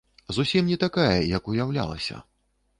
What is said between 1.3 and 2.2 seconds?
як уяўлялася.